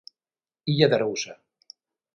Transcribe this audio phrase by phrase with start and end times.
[0.75, 1.39] Illa de Arousa.